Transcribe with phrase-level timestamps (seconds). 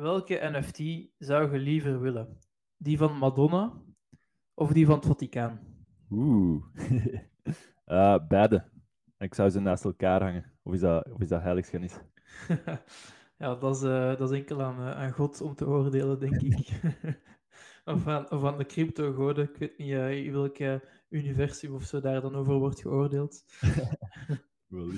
[0.00, 2.38] welke NFT zou je liever willen?
[2.76, 3.82] Die van Madonna
[4.54, 5.60] of die van het Vaticaan?
[6.10, 6.64] Oeh.
[7.86, 8.70] uh, beide.
[9.18, 10.52] Ik zou ze naast elkaar hangen.
[10.62, 12.00] Of is dat, of is dat heiligschennis?
[13.38, 16.40] ja, dat is, uh, dat is enkel aan, uh, aan God om te oordelen, denk
[16.40, 16.80] ik.
[17.94, 19.48] of, aan, of aan de crypto-goden.
[19.48, 23.44] Ik weet niet in welk universum of zo daar dan over wordt geoordeeld.
[24.66, 24.90] Wel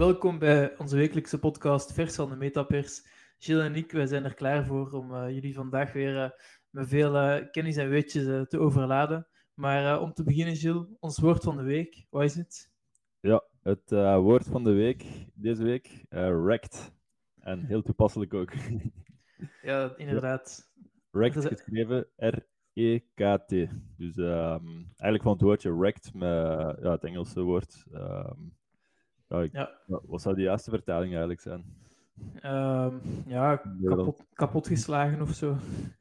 [0.00, 3.06] welkom bij onze wekelijkse podcast Vers van de Metapers.
[3.38, 6.30] Gilles en ik, wij zijn er klaar voor om uh, jullie vandaag weer uh,
[6.70, 9.26] met veel uh, kennis en weetjes te overladen.
[9.54, 12.70] Maar om te beginnen, Gilles, ons woord van de week, wat is het?
[13.20, 13.90] Ja, het
[14.20, 15.04] woord van de week
[15.34, 16.04] deze week,
[16.44, 16.92] rect.
[17.40, 18.52] En heel toepasselijk ook.
[19.62, 20.70] ja, inderdaad.
[21.10, 23.48] Rect geschreven R-E-K-T.
[23.96, 26.28] Dus um, eigenlijk van het woordje rect met
[26.82, 27.84] ja, het Engelse woord.
[27.92, 28.58] Um,
[29.30, 29.70] ja, ik, ja.
[29.86, 31.64] Wat zou die juiste vertaling eigenlijk zijn?
[32.44, 35.56] Um, ja, kapot, kapot, geslagen of zo.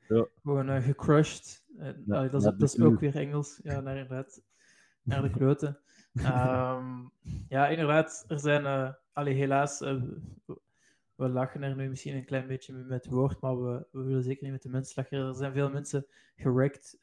[0.08, 0.26] Ja.
[0.42, 1.66] Gewoon uh, gecrushed.
[1.78, 3.60] Uh, ja, dat, is, dat is ook weer Engels.
[3.64, 4.42] Ja, naar, inderdaad.
[5.04, 5.80] Naar de kloten.
[6.14, 7.12] um,
[7.56, 8.26] ja, inderdaad.
[8.28, 8.64] Er zijn...
[8.64, 9.80] Uh, allee, helaas...
[11.16, 14.24] we lachen er nu misschien een klein beetje met het woord, maar we, we willen
[14.24, 15.28] zeker niet met de mensen lachen.
[15.28, 16.06] Er zijn veel mensen
[16.36, 16.98] gerekt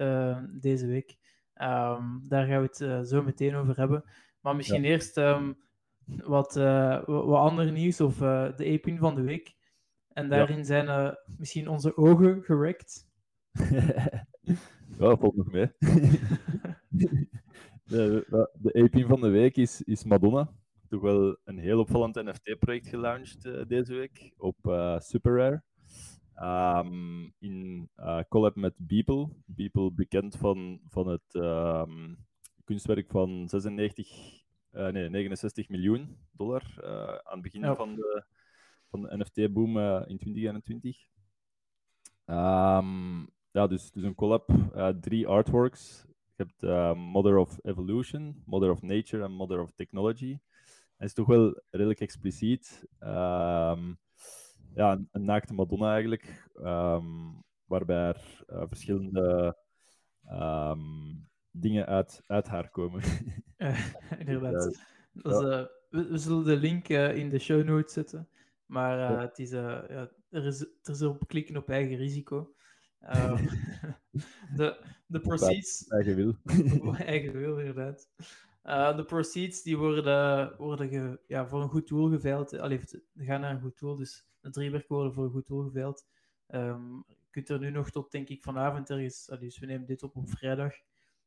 [0.51, 1.17] deze week.
[1.55, 4.05] Um, daar gaan we het zo meteen over hebben.
[4.41, 5.17] Maar misschien eerst
[6.07, 9.55] wat, uh, wat ander nieuws of uh, de epin van de week.
[10.09, 10.65] En daarin ja.
[10.65, 13.09] zijn uh, misschien onze ogen gerekt.
[14.99, 15.71] ja, valt nog mee.
[17.85, 20.51] de, de epin van de week is, is Madonna.
[20.89, 24.57] Toch wel een heel opvallend NFT-project gelanceerd deze week op
[24.99, 25.63] Super Rare.
[26.83, 27.91] Um, in
[28.29, 29.29] collab met Beeple.
[29.45, 32.27] Beeple bekend van, van het um,
[32.65, 34.46] kunstwerk van 96
[34.77, 37.75] uh, nee, 69 miljoen dollar uh, aan het begin ja.
[37.75, 38.25] van de,
[38.89, 40.99] van de NFT-boom uh, in 2021.
[42.27, 44.51] Um, ja, dus, dus een collab,
[45.01, 46.05] drie artworks.
[46.37, 50.39] Je hebt Mother of Evolution, Mother of Nature en Mother of Technology.
[50.97, 52.87] Het is toch wel redelijk expliciet.
[53.01, 53.99] Um,
[54.75, 59.57] ja, een, een, naakte Madonna eigenlijk, um, waarbij er verschillende
[61.61, 63.03] dingen uit, uit haar komen.
[64.19, 64.79] inderdaad.
[65.13, 68.29] Dus, uh, we, we, zullen de link uh, in de show notes zetten.
[68.67, 72.51] Maar uh, het is, ja, er, is, er is op klikken op eigen risico.
[73.01, 73.47] Ehm,
[74.57, 75.87] de, de proceeds...
[75.89, 76.35] Eigen wil.
[76.97, 78.09] eigen wil, inderdaad.
[78.97, 82.59] de proceeds die worden, worden ge, ja, voor een goed doel geveild.
[82.59, 82.81] Allee,
[83.15, 86.07] gaan naar een goed doel, dus de driewerk worden voor een goed doel geveild.
[86.49, 89.31] Um, je kunt er nu nog tot, denk ik, vanavond ergens...
[89.31, 90.75] Allee, dus we nemen dit op op vrijdag.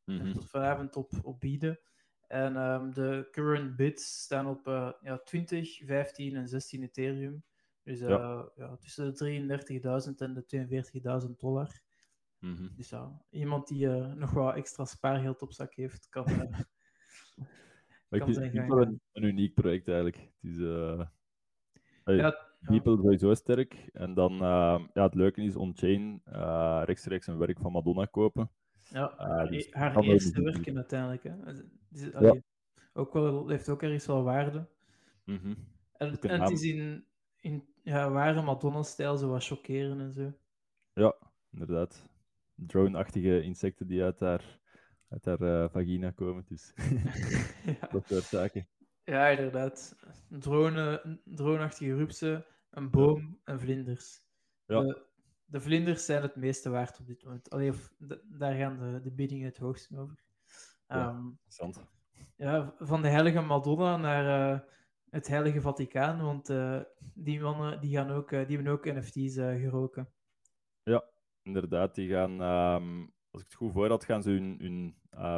[0.09, 0.33] Mm-hmm.
[0.33, 1.79] Tot vanavond op, op bieden.
[2.27, 7.43] En um, de current bids staan op uh, ja, 20, 15 en 16 Ethereum.
[7.83, 8.51] Dus uh, ja.
[8.55, 8.75] ja.
[8.75, 11.81] tussen de 33.000 en de 42.000 dollar.
[12.39, 12.71] Mm-hmm.
[12.75, 16.25] Dus ja, iemand die uh, nog wat extra spaargeld op zak heeft, kan.
[16.25, 16.45] kan
[18.09, 20.17] ik het een, een, uniek project eigenlijk.
[20.17, 20.57] Het is.
[22.03, 23.89] Hey, ja, People sowieso sterk.
[23.93, 24.33] En dan,
[24.93, 26.21] ja, het leuke is on-chain
[26.83, 28.51] rechtstreeks een werk van Madonna kopen.
[28.89, 31.23] Ja, uh, dus haar eerste werken uiteindelijk.
[31.23, 31.33] Hè.
[31.89, 32.43] Dus, allee,
[32.93, 34.67] ook wel, heeft ook ergens wel waarde.
[35.25, 35.55] Mm -hmm.
[35.97, 37.05] En, en het is in,
[37.39, 40.33] in ja, ware Madonna-stijl zo wat chockeren en zo.
[40.93, 41.15] Ja,
[41.51, 42.09] inderdaad.
[42.55, 44.59] Drone-achtige insecten die uit haar,
[45.09, 46.45] uit haar uh, vagina komen.
[46.47, 46.73] Dus
[47.65, 47.87] ja.
[47.91, 48.67] dat soort zaken.
[49.03, 49.95] Ja, inderdaad.
[50.29, 54.21] Drone, drone-achtige rupsen, een boom en vlinders.
[54.65, 54.81] Ja.
[54.81, 55.07] De,
[55.49, 57.49] de vlinders zijn het meeste waard op dit moment.
[57.49, 60.23] Allee, of de, daar gaan de, de biedingen het hoogst over.
[60.87, 61.39] Um,
[62.35, 64.59] ja, van de heilige Madonna naar uh,
[65.09, 66.79] het heilige Vaticaan, want uh,
[67.13, 70.09] die mannen die gaan ook, uh, die hebben ook NFT's geroken.
[70.83, 71.03] Ja,
[71.43, 71.95] inderdaad.
[71.95, 74.95] Die gaan, um, als ik het goed voor had, gaan ze hun, hun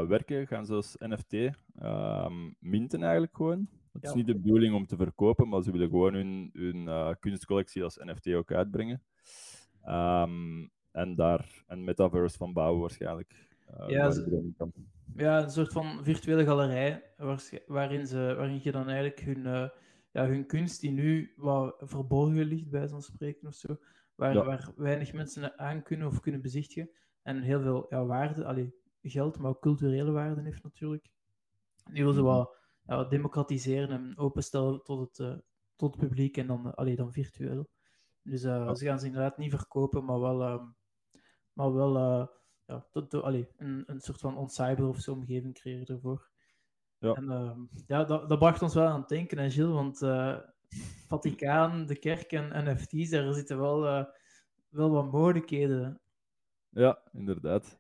[0.08, 1.34] werken, gaan ze als NFT
[1.82, 3.68] um, minten eigenlijk gewoon.
[3.92, 7.84] Het is niet de bedoeling om te verkopen, maar ze willen gewoon hun, hun kunstcollectie
[7.84, 9.04] als NFT ook uitbrengen.
[9.88, 13.50] Um, en daar een metaverse van bouwen waarschijnlijk.
[13.80, 14.14] Uh, ja,
[15.16, 17.14] ja, een soort van virtuele galerij
[17.68, 19.70] waarin, ze, waarin je dan eigenlijk hun, uh,
[20.12, 23.78] ja, hun kunst, die nu wat verborgen ligt bij zo'n spreken of zo,
[24.16, 24.46] waar, ja.
[24.46, 26.90] waar weinig mensen aan kunnen of kunnen bezichtigen,
[27.22, 31.10] en heel veel ja, waarde, allee, geld, maar ook culturele waarde heeft natuurlijk.
[31.92, 32.30] Die wil ze mhm.
[32.30, 35.38] wat ja, democratiseren en openstellen tot het, uh,
[35.76, 37.70] tot het publiek en dan, allee, dan virtueel.
[38.24, 40.64] Dus uh, ze gaan ze inderdaad niet verkopen, maar wel, uh,
[41.54, 42.28] maar wel uh,
[42.68, 46.30] ja, tot, tot, allee, een, een soort van on-cyber of zo omgeving creëren ervoor.
[46.98, 47.58] Ja, en, uh,
[47.88, 50.38] ja dat, dat bracht ons wel aan het denken, hè, Gilles, want uh,
[51.08, 53.82] Vaticaan, de kerk en NFT's, daar zitten wel,
[54.70, 56.02] wel wat mogelijkheden.
[56.70, 57.80] Ja, inderdaad.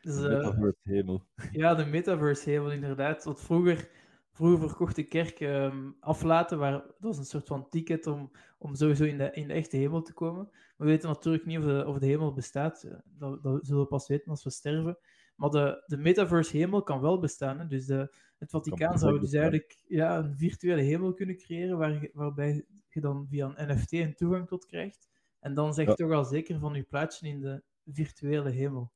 [0.00, 1.24] Dus, de metaverse hemel.
[1.52, 3.24] Ja, de metaverse hemel, inderdaad.
[3.24, 3.90] Want vroeger
[4.38, 8.74] vroeger verkocht de kerk um, aflaten, waar, dat was een soort van ticket om, om
[8.74, 10.50] sowieso in de, in de echte hemel te komen.
[10.76, 14.08] We weten natuurlijk niet of de, of de hemel bestaat, dat, dat zullen we pas
[14.08, 14.98] weten als we sterven.
[15.36, 17.58] Maar de, de metaverse hemel kan wel bestaan.
[17.58, 17.66] Hè?
[17.66, 22.64] Dus de, het Vaticaan zou dus eigenlijk ja, een virtuele hemel kunnen creëren, waar, waarbij
[22.88, 25.08] je dan via een NFT een toegang tot krijgt.
[25.40, 28.92] En dan zeg je toch al zeker van je plaatsje in de virtuele hemel.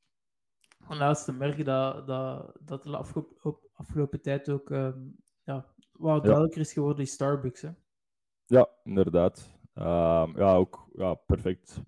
[0.88, 6.60] Een laatste merk dat, dat, dat de afgelopen, afgelopen tijd ook um, ja, wat duidelijker
[6.60, 7.62] is geworden, is Starbucks.
[7.62, 7.70] Hè?
[8.46, 9.50] Ja, inderdaad.
[9.74, 11.82] Ehm, ja, ook ja, perfect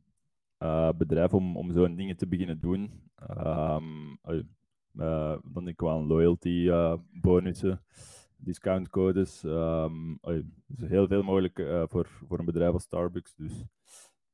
[0.59, 3.11] uh, bedrijf om, om zo'n dingen te beginnen doen.
[3.31, 7.83] Um, uh, dan denk ik wel aan loyalty uh, bonussen,
[8.37, 9.43] discountcodes.
[9.43, 10.19] Um,
[10.67, 13.35] dus heel veel mogelijk voor, voor een bedrijf als Starbucks.
[13.35, 13.65] Dus,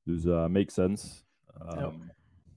[0.03, 1.25] dus makes sense.
[1.59, 1.93] Ja.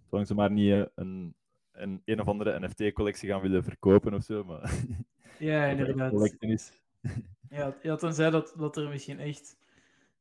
[0.10, 1.36] Zolang ze maar niet een,
[1.72, 4.44] een, een of andere NFT-collectie gaan willen verkopen of zo.
[4.44, 4.74] Maar
[5.40, 6.36] ja, inderdaad.
[6.40, 6.72] Is.
[7.50, 9.58] ja, ja, tenzij dat, dat er misschien echt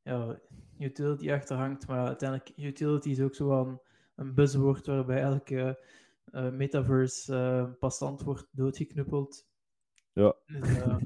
[0.05, 0.41] ja,
[0.79, 1.87] utility achter hangt.
[1.87, 3.81] Maar uiteindelijk, utility is ook zo een,
[4.15, 5.85] een buzzwoord waarbij elke
[6.33, 9.47] uh, metaverse uh, passant wordt doodgeknuppeld.
[10.13, 10.35] Ja.
[10.47, 10.97] Dus, uh,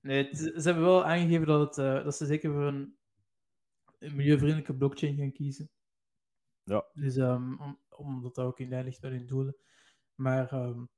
[0.00, 2.96] nee, ze hebben wel aangegeven dat, het, dat ze zeker voor een,
[3.98, 5.70] een, milieuvriendelijke blockchain gaan kiezen.
[6.62, 6.84] Ja.
[6.92, 9.56] Dus um, om, omdat dat ook in lijn ligt met hun doelen.
[10.14, 10.88] Maar um,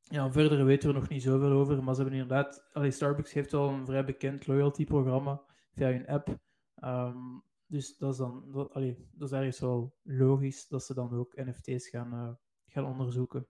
[0.00, 1.84] ja, verder weten we nog niet zoveel over.
[1.84, 2.68] Maar ze hebben inderdaad...
[2.72, 5.42] Allee, Starbucks heeft wel een vrij bekend loyalty programma
[5.74, 6.38] via hun app.
[6.84, 11.12] Um, dus dat is dan, dat, allee, dat is ergens wel logisch dat ze dan
[11.12, 12.34] ook NFT's gaan, uh,
[12.66, 13.46] gaan onderzoeken.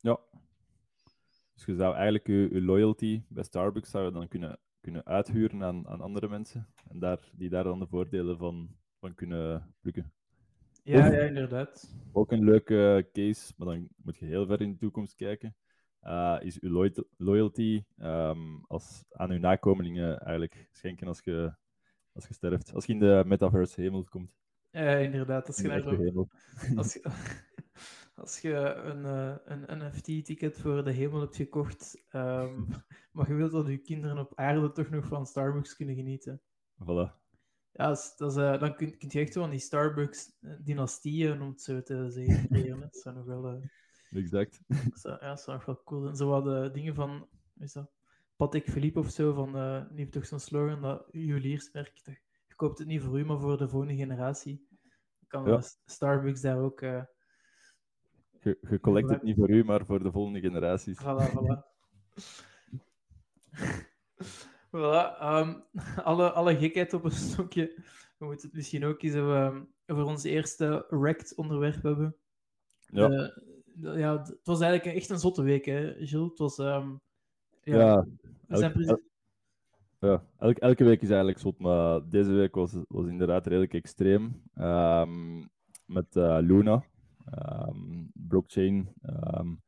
[0.00, 0.20] Ja.
[1.54, 5.62] Dus je zou eigenlijk je, je loyalty bij Starbucks zou je dan kunnen, kunnen uithuren
[5.62, 6.68] aan, aan andere mensen.
[6.88, 10.12] En daar, die daar dan de voordelen van, van kunnen plukken.
[10.82, 11.94] Ja, ja, inderdaad.
[12.12, 15.56] Ook een leuke case, maar dan moet je heel ver in de toekomst kijken.
[16.02, 21.54] Uh, is uw loyalty um, als, aan uw nakomelingen eigenlijk schenken als je
[22.14, 22.74] als je sterft.
[22.74, 24.30] Als je in de metaverse hemel komt.
[24.70, 25.46] Ja, inderdaad.
[25.46, 25.90] Als je, naar zo,
[26.76, 27.02] als je,
[28.14, 32.66] als je een, uh, een NFT-ticket voor de hemel hebt gekocht, um,
[33.12, 36.40] maar je wilt dat je kinderen op aarde toch nog van Starbucks kunnen genieten.
[36.82, 37.22] Voilà.
[37.72, 41.62] Ja, dat is, uh, dan kun, kun, je echt zo van die Starbucks-dynastieën, om het
[41.62, 42.80] zo te zeggen.
[42.80, 43.54] Dat zou nog wel...
[43.54, 44.60] Uh, exact.
[44.66, 46.16] Dat zou, ja, dat zou nog wel cool zijn.
[46.16, 47.28] Zo wat dingen van...
[47.58, 47.90] Is dat?
[48.36, 52.00] Patek Philippe of zo, van, uh, die heeft toch zo'n slogan dat juwelierswerk,
[52.46, 54.66] je koopt het niet voor u, maar voor de volgende generatie.
[55.26, 55.62] kan ja.
[55.84, 56.80] Starbucks daar ook...
[56.80, 57.02] Uh,
[58.40, 61.00] je, je collect het niet voor u, maar voor de volgende generaties.
[61.02, 61.62] Voilà, voilà.
[64.74, 65.64] voilà um,
[66.10, 67.82] alle, alle gekheid op een stokje.
[68.18, 72.16] We moeten het misschien ook eens over, over ons eerste Rect onderwerp hebben.
[72.86, 73.32] Ja.
[73.74, 76.28] Ja, het was eigenlijk echt een zotte week, hè, Gilles.
[76.28, 76.58] Het was...
[76.58, 77.00] Um,
[77.60, 78.06] ja,
[78.60, 79.02] elke,
[79.98, 84.42] ja elke, elke week is eigenlijk zot, maar deze week was, was inderdaad redelijk extreem.
[84.54, 85.52] Um,
[85.86, 86.84] met uh, Luna,
[87.38, 89.62] um, blockchain, um,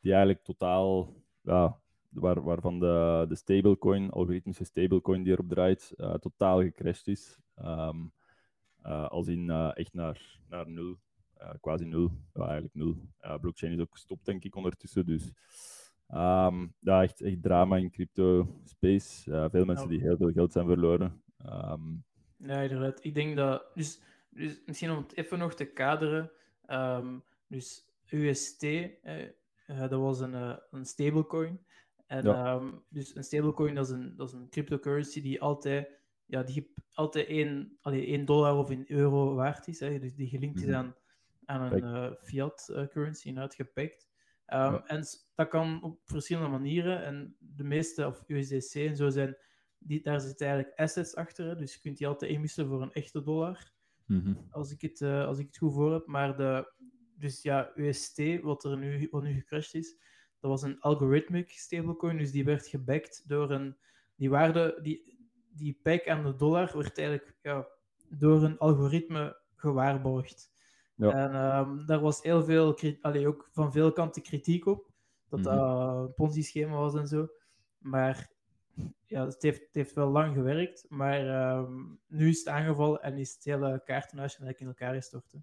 [0.00, 6.14] die eigenlijk totaal, ja, waar, waarvan de, de stablecoin, algoritmische stablecoin die erop draait, uh,
[6.14, 7.38] totaal gecrashed is.
[7.56, 7.90] Uh,
[9.08, 10.98] als in echt naar, naar nul,
[11.60, 12.96] quasi nul, ja, eigenlijk nul.
[13.40, 15.06] blockchain is ook gestopt, denk ik, ondertussen.
[15.06, 15.32] Dus
[16.08, 19.30] Um, ja, echt, echt drama in crypto space.
[19.30, 21.22] Uh, veel mensen die heel veel geld zijn verloren.
[21.46, 22.04] Um,
[22.36, 23.04] ja, inderdaad.
[23.04, 23.64] Ik denk dat.
[23.74, 26.30] Dus, dus misschien om het even nog te kaderen.
[26.70, 29.28] Um, dus UST, eh,
[29.66, 31.60] dat was een, uh, een stablecoin.
[32.06, 32.62] En ja.
[32.88, 35.88] dus een stablecoin dat is een, dat is een cryptocurrency die altijd,
[36.26, 39.80] ja, die altijd 1, allee, 1 dollar of 1 euro waard is.
[39.80, 39.98] Hè.
[39.98, 40.74] Dus die gelinkt is -hmm.
[40.74, 40.94] aan,
[41.44, 44.08] aan een uh, fiat currency en uitgepakt.
[44.46, 47.04] Um, En dat kan op verschillende manieren.
[47.04, 49.36] En de meeste, of USDC en zo, zijn,
[49.78, 51.58] die, daar zitten eigenlijk assets achter.
[51.58, 53.72] Dus je kunt die altijd inwisselen voor een echte dollar.
[54.06, 54.46] Mm -hmm.
[54.50, 56.06] als, ik het, uh, als ik het goed voor heb.
[56.06, 56.72] Maar de,
[57.18, 59.96] dus ja, UST, wat er nu, wat nu gecrashed is,
[60.40, 62.18] dat was een algorithmic stablecoin.
[62.18, 63.76] Dus die werd gebacked door een.
[64.16, 65.18] Die waarde, die,
[65.50, 67.66] die pijk aan de dollar werd eigenlijk ja,
[68.08, 70.53] door een algoritme gewaarborgd.
[70.96, 71.10] Ja.
[71.10, 74.92] En um, daar was heel veel, allee, ook van veel kanten kritiek op.
[75.28, 75.96] Dat dat mhm.
[75.96, 77.28] een Ponzi-schema was en zo.
[77.78, 78.30] Maar
[79.06, 80.86] ja, het heeft, het heeft wel lang gewerkt.
[80.88, 85.34] Maar um, nu is het aangevallen en is het hele kaartenhuisje eigenlijk in elkaar gestort.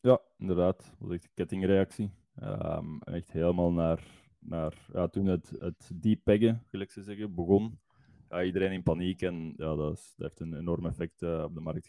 [0.00, 0.78] Ja, inderdaad.
[0.78, 2.10] Dat was echt een kettingreactie.
[2.42, 4.04] Um, echt helemaal naar,
[4.38, 7.80] naar ja, toen het, het deep peggen, gelijk ze zeggen, begon.
[8.28, 11.54] Ja, iedereen in paniek en ja, dat, is, dat heeft een enorm effect uh, op
[11.54, 11.86] de markt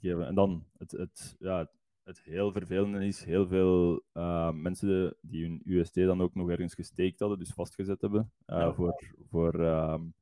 [0.00, 0.26] gegeven.
[0.26, 1.70] En dan het, het, ja,
[2.04, 6.74] het heel vervelende is, heel veel uh, mensen die hun UST dan ook nog ergens
[6.74, 8.72] gesteekt hadden, dus vastgezet hebben, uh, ja.
[8.72, 10.14] voor, voor um,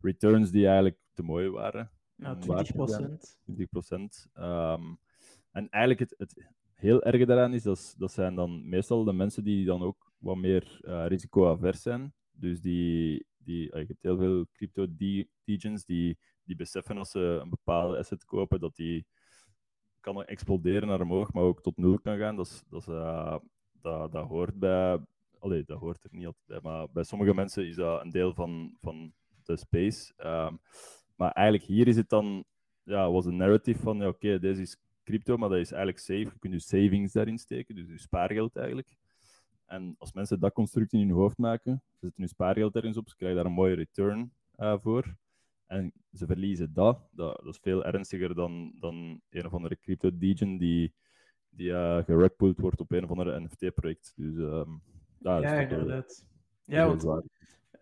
[0.00, 1.90] returns die eigenlijk te mooi waren.
[2.14, 3.38] Ja, 20 procent.
[3.42, 4.28] 20 procent.
[4.34, 4.98] Um,
[5.50, 9.44] en eigenlijk het, het heel erge daaraan is, dat, dat zijn dan meestal de mensen
[9.44, 12.14] die dan ook wat meer uh, risicoavers zijn.
[12.30, 17.98] Dus die, die je hebt heel veel crypto-degens die, die beseffen als ze een bepaalde
[17.98, 19.06] asset kopen, dat die
[20.00, 22.36] kan exploderen naar omhoog, maar ook tot nul kan gaan.
[22.36, 23.36] Dat, is, dat, is, uh,
[23.80, 25.00] dat, dat hoort bij...
[25.38, 28.34] Allee, dat hoort er niet altijd bij, maar bij sommige mensen is dat een deel
[28.34, 29.12] van, van
[29.44, 30.12] de space.
[30.16, 30.60] Um,
[31.16, 32.44] maar eigenlijk hier is het dan...
[32.82, 36.20] Ja, was een narrative van, ja, oké, deze is crypto, maar dat is eigenlijk safe.
[36.20, 38.96] Je kunt je savings daarin steken, dus je spaargeld eigenlijk.
[39.66, 43.08] En als mensen dat construct in hun hoofd maken, ze zetten hun spaargeld ergens op,
[43.08, 45.16] ze krijgen daar een mooie return uh, voor.
[45.66, 47.08] En ze verliezen dat.
[47.10, 47.40] dat.
[47.44, 50.94] Dat, is veel ernstiger dan, dan een of andere crypto-degen die,
[51.48, 52.04] die uh,
[52.56, 54.12] wordt op een of andere NFT-project.
[54.16, 54.82] Dus um,
[55.18, 56.26] ja, inderdaad.
[56.64, 57.04] Ja, want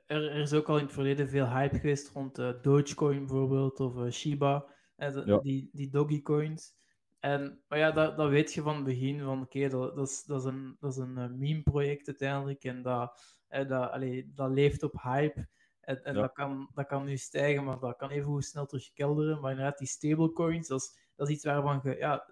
[0.07, 3.81] er, er, is ook al in het verleden veel hype geweest rond uh, Dogecoin bijvoorbeeld,
[3.81, 6.75] of uh, Shiba, en die, die Dogecoins.
[7.21, 10.25] En, maar ja, dat, dat weet je van het begin, van oké, dat, dat, is,
[10.25, 15.03] dat is een, dat is een meme-project uiteindelijk, en dat, dat, allee, dat leeft op
[15.03, 15.49] hype.
[15.85, 18.93] En, en dat, kan, dat kan nu stijgen, maar dat kan even hoe snel terug
[18.93, 19.41] kelderen.
[19.41, 22.31] Maar inderdaad, die stablecoins, dat is, dat is iets waarvan je, ja,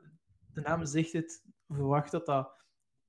[0.53, 2.65] de naam zegt het, verwacht dat dat,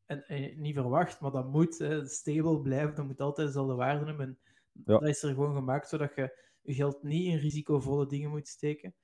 [0.06, 4.28] en, niet verwacht, maar dat moet hè, stable blijven, dat moet altijd dezelfde waarde hebben.
[4.28, 4.40] En
[4.74, 8.96] dat is er gewoon gemaakt zodat je je geld niet in risicovolle dingen moet steken.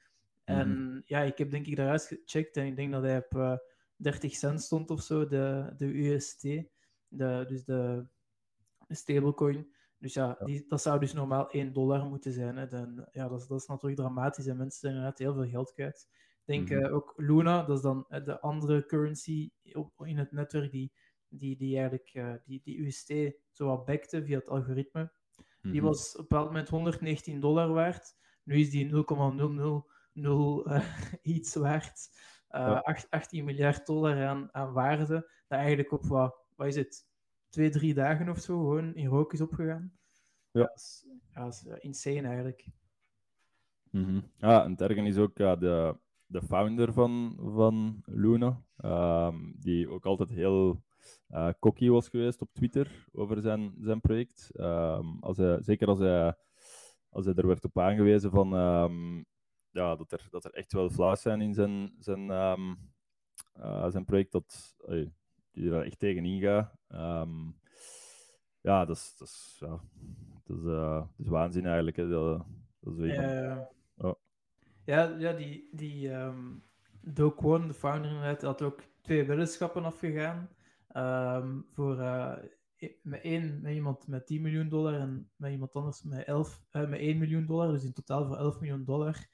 [0.43, 1.01] En mhm.
[1.05, 3.58] ja, ik heb denk ik daaruit gecheckt en ik denk dat hij op uh,
[3.96, 8.05] 30 cent stond of zo, de, de UST, de, dus de,
[8.88, 9.74] de stablecoin.
[9.99, 12.57] Dus ja, Die, dat zou dus normaal 1 dollar moeten zijn.
[12.57, 12.67] Hè.
[12.67, 15.73] Dan, ja, dat, is, dat is natuurlijk dramatisch en mensen zijn inderdaad heel veel geld
[15.73, 16.07] kwijt.
[16.45, 20.71] Ik denk mm ook Luna, dat is dan de andere currency op, in het netwerk
[20.71, 20.91] die,
[21.27, 23.13] die, die eigenlijk uh, die, die UST
[23.51, 25.11] zo wat backte via het algoritme.
[25.61, 25.83] Die mhm.
[25.83, 28.15] was op een bepaald moment 119 dollar waard.
[28.43, 30.83] Nu is die 0,000 uh,
[31.21, 32.09] iets waard.
[32.51, 33.05] Uh, ja.
[33.09, 35.31] 18 miljard dollar aan, aan waarde.
[35.47, 37.08] Dat eigenlijk op wat, wat is het,
[37.49, 39.93] twee, drie dagen of zo gewoon in rook is opgegaan.
[40.51, 40.61] Ja.
[40.61, 42.65] Dat is, ja, dat is uh, insane eigenlijk.
[43.91, 44.23] Mm -hmm.
[44.37, 50.05] Ja, en Tergen is ook ja, de, de founder van, van Luna, um, die ook
[50.05, 50.83] altijd heel
[51.29, 54.51] uh, cocky was geweest op Twitter over zijn, zijn project.
[54.53, 56.35] Um, als hij, zeker als hij,
[57.09, 59.25] als hij er werd op aangewezen van, um,
[59.69, 64.31] ja, dat, er, dat er echt wel flaws zijn in zijn, zijn, uh, zijn project,
[64.31, 64.75] dat,
[65.59, 66.73] die er echt tegen ingaat.
[66.89, 67.55] Um,
[68.61, 69.81] ja, dat is, dat is, ja,
[70.43, 71.97] dat is, uh, dat is waanzin eigenlijk.
[71.97, 72.09] Hè.
[72.09, 72.45] Dat,
[72.79, 74.15] dat is ja, oh.
[74.83, 76.63] ja, ja, die, die um,
[77.01, 80.49] Do Kwon, de founder, inderdaad, had ook twee weddenschappen afgegaan.
[80.95, 82.35] Um, voor, uh,
[83.01, 86.89] met, één, met iemand met 10 miljoen dollar en met iemand anders met, 11, uh,
[86.89, 87.71] met 1 miljoen dollar.
[87.71, 89.27] Dus in totaal voor 11 miljoen dollar.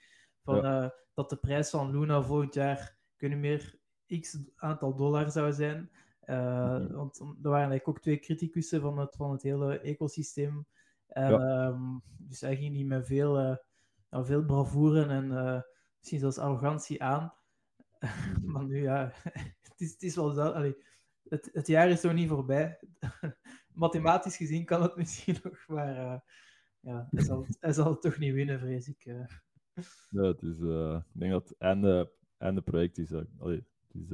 [0.43, 0.93] Van, ja.
[1.13, 3.79] dat de prijs van Luna volgend jaar kunnen meer
[4.19, 5.89] x aantal dollar zou zijn.
[6.25, 10.65] Uh, Want er waren eigenlijk ook twee criticussen van het, van het hele ecosysteem.
[11.07, 11.67] En, ja.
[11.67, 13.55] um, dus hij ging die met veel, uh,
[14.09, 15.61] veel bravoure en uh,
[15.99, 17.33] misschien zelfs arrogantie aan.
[18.51, 19.11] maar nu ja,
[19.69, 20.63] het is, het is wel
[21.23, 22.79] het, het jaar is nog niet voorbij.
[23.73, 26.23] Mathematisch gezien kan het misschien nog, maar
[26.79, 29.03] ja, hij, zal, hij zal het toch niet winnen, vrees ik.
[30.09, 33.13] Ja, het is, ik denk dat het einde, einde project is.
[33.37, 34.07] Allee, het is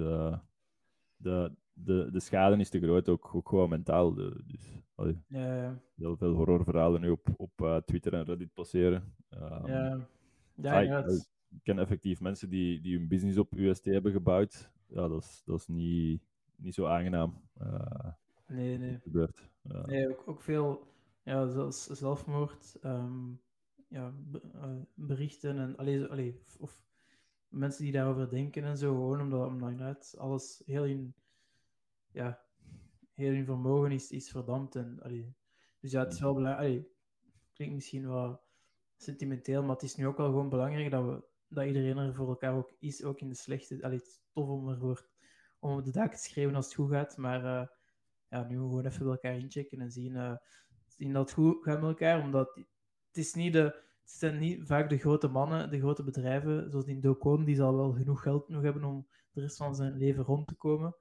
[1.18, 4.14] de, de, de schade is te groot, ook, ook gewoon mentaal.
[4.14, 9.14] De, dus allee, ja, heel veel horrorverhalen nu op, op uh, Twitter en Reddit passeren.
[9.30, 10.08] Um, ja,
[10.56, 14.72] ja, ah, ik, ik, ken effectief mensen die, die hun business op UST hebben gebouwd.
[14.88, 16.22] Ja, dat is, dat is niet,
[16.56, 17.42] niet zo aangenaam.
[17.62, 18.12] Uh,
[18.48, 19.00] nee, nee.
[19.00, 19.50] Gebeurt.
[19.64, 20.88] Uh, nee, ook, ook veel,
[21.24, 23.42] ja, zelfmoord, um,
[23.88, 24.14] ja,
[24.56, 26.84] uh, berichten en allee, allee, of
[27.48, 31.14] mensen die daarover denken en zo, gewoon omdat, omdat alles heel in
[32.14, 32.42] ja,
[33.14, 34.76] heel hun vermogen is, is verdampt.
[34.76, 35.36] En, allee,
[35.80, 36.88] dus ja, het is wel belangrijk.
[37.54, 38.42] Klinkt misschien wel
[38.98, 42.28] sentimenteel, maar het is nu ook wel gewoon belangrijk dat, we, dat iedereen er voor
[42.28, 43.84] elkaar ook is, ook in de slechte.
[43.84, 45.10] Allee, het is tof om er voor,
[45.60, 47.18] om op de dak te schrijven als het goed gaat.
[47.18, 47.68] Maar uh,
[48.28, 50.36] ja, nu gewoon even bij elkaar inchecken en zien, uh,
[50.88, 52.22] zien dat het goed gaat met elkaar.
[52.24, 52.56] Omdat
[53.08, 56.86] het is niet de, het zijn niet vaak de grote mannen, de grote bedrijven, zoals
[56.86, 60.24] die Docon, die zal wel genoeg geld nog hebben om de rest van zijn leven
[60.24, 60.96] rond te komen.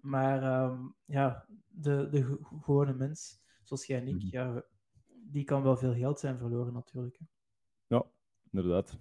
[0.00, 4.26] Maar um, ja, de, de gewone mens, zoals jij en ik, mhm.
[4.30, 4.64] ja,
[5.06, 7.18] die kan wel veel geld zijn verloren natuurlijk.
[7.18, 7.24] Hè.
[7.86, 8.04] Ja,
[8.50, 8.98] inderdaad.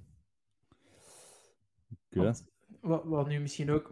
[2.11, 2.33] Okay.
[2.81, 3.91] wat, wat nu misschien ook,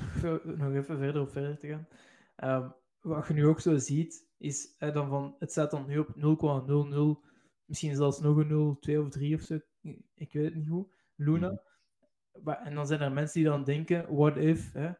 [0.60, 1.88] nog even verder op verder te gaan,
[2.62, 5.98] um, wat je nu ook zo ziet, is hè, dan van, het staat dan nu
[5.98, 6.08] op
[7.24, 7.30] 0,00,
[7.64, 9.58] misschien zelfs nog een 0, 2 of 3 of zo,
[10.14, 11.50] ik weet het niet hoe, Luna.
[11.50, 11.60] Mm.
[12.42, 14.90] Maar, en dan zijn er mensen die dan denken, what if, hè?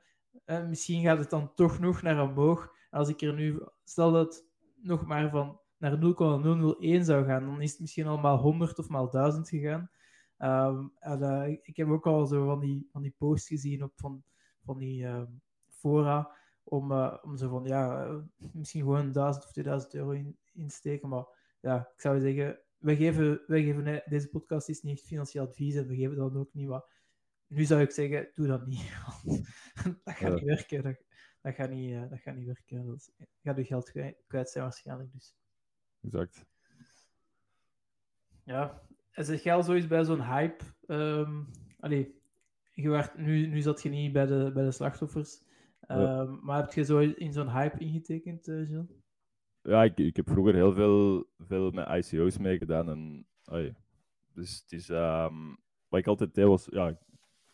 [0.44, 2.72] En misschien gaat het dan toch nog naar omhoog.
[2.90, 4.44] Als ik er nu, stel dat het
[4.76, 8.88] nog maar van naar 0,001 zou gaan, dan is het misschien al maar 100 of
[8.88, 9.90] maar 1000 gegaan.
[10.38, 13.92] Um, en, uh, ik heb ook al zo van die, van die posts gezien op
[13.96, 14.22] van,
[14.64, 16.30] van die um, fora
[16.62, 18.08] om, uh, om zo van ja,
[18.52, 21.08] misschien gewoon 1000 of 2000 euro in, insteken.
[21.08, 21.24] Maar
[21.60, 25.86] ja, ik zou zeggen, wij geven, wij geven deze podcast is niet financieel advies en
[25.86, 26.90] we geven dan ook niet wat.
[27.46, 28.92] Nu zou ik zeggen, doe dat niet.
[30.04, 30.82] dat gaat niet werken.
[30.82, 30.96] Dat,
[31.42, 32.86] dat, gaat niet, dat gaat niet werken.
[32.86, 33.10] Dat
[33.42, 33.90] gaat je geld
[34.26, 35.12] kwijt zijn waarschijnlijk.
[35.12, 35.34] Dus.
[36.02, 36.46] Exact.
[38.44, 40.64] Ja, zeg jij al zoiets bij zo'n hype?
[40.86, 42.20] Um, allee,
[42.72, 45.42] je werd, nu, nu zat je niet bij de, bij de slachtoffers.
[45.88, 48.80] Um, Maar heb je zo in zo'n hype ingetekend, uh?
[49.62, 52.90] Ja, ik, ik heb vroeger heel veel, veel met ICO's meegedaan.
[52.90, 53.26] En,
[54.32, 56.98] dus het is, um, wat ik altijd deed was, ja,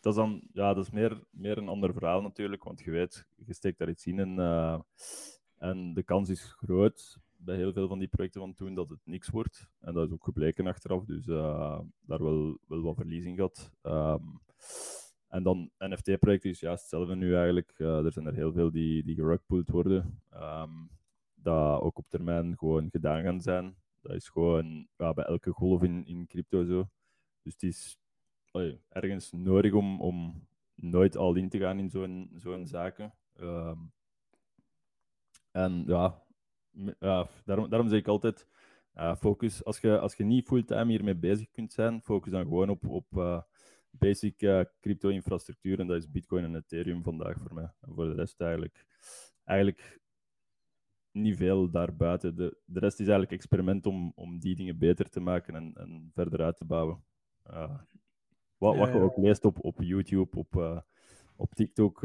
[0.02, 3.26] dat is dan, ja, dat is meer, meer een ander verhaal natuurlijk, want je weet,
[3.46, 4.80] je steekt daar iets in en, uh,
[5.58, 9.00] en de kans is groot bij heel veel van die projecten van toen dat het
[9.04, 9.68] niks wordt.
[9.80, 13.72] En dat is ook gebleken achteraf, dus uh, daar wel, wel wat verlies in gehad.
[13.82, 14.40] Um,
[15.28, 17.74] en dan NFT-projecten is juist hetzelfde nu eigenlijk.
[17.78, 20.90] Uh, er zijn er heel veel die, die gerugpulled worden, um,
[21.34, 23.76] dat ook op termijn gewoon gedaan gaan zijn.
[24.00, 26.88] Dat is gewoon bij elke golf in, in crypto zo.
[27.42, 27.98] Dus het is
[28.88, 33.14] ergens nodig om, om nooit al in te gaan in zo'n zo'n zaken.
[33.40, 33.92] Um,
[35.50, 36.22] en ja,
[37.44, 38.46] daarom, daarom zeg ik altijd,
[39.18, 42.86] focus, als je, als je niet fulltime hiermee bezig kunt zijn, focus dan gewoon op,
[42.86, 43.42] op uh,
[43.90, 45.80] basic uh, crypto-infrastructuur.
[45.80, 47.72] En dat is Bitcoin en Ethereum vandaag voor mij.
[47.80, 48.86] En voor de rest eigenlijk,
[49.44, 50.00] eigenlijk
[51.10, 52.36] niet veel daarbuiten.
[52.36, 56.10] De, de rest is eigenlijk experiment om, om die dingen beter te maken en, en
[56.14, 57.04] verder uit te bouwen.
[58.62, 60.82] Wat, wat je ook leest op, op YouTube, op,
[61.36, 61.98] op TikTok,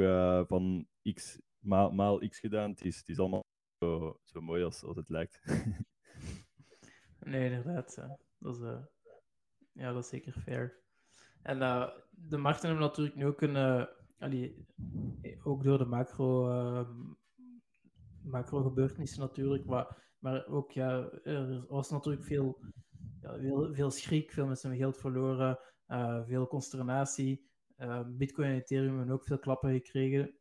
[0.48, 3.46] van x maal, maal x gedaan, het is, het is allemaal
[3.80, 5.42] zo, zo mooi als, als het lijkt.
[7.20, 7.96] nee, inderdaad.
[8.38, 8.84] Dat is, uh,
[9.72, 10.80] ja, dat is zeker fair.
[11.42, 11.60] En
[12.10, 13.88] de markten hebben natuurlijk nu ook een...
[14.20, 14.66] Allee,
[15.44, 17.14] ook door de macro, ehm,
[18.22, 22.60] macro gebeurtenissen natuurlijk, maar, maar ook ja, er was natuurlijk veel,
[23.22, 25.60] ja, veel, veel schrik, veel mensen hebben geld verloren,
[26.26, 27.46] veel consternatie.
[28.08, 30.36] Bitcoin en Ethereum hebben ook veel klappen gekregen.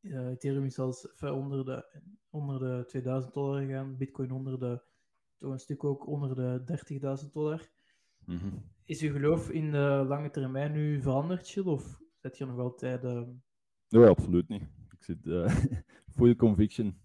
[0.00, 3.96] Uh, Ethereum is zelfs onder de, onder de 2000 dollar gegaan.
[3.96, 4.82] Bitcoin onder de,
[5.36, 6.78] toch een stuk ook onder de
[7.24, 7.68] 30.000 dollar.
[8.24, 8.48] Mhm.
[8.84, 11.64] Is uw geloof in de lange termijn nu veranderd, Chill?
[11.64, 13.04] Of zet je nog altijd...
[13.04, 13.22] Uh...
[13.88, 14.62] Nee, absoluut niet.
[14.90, 15.18] Ik zit
[16.16, 17.02] full conviction.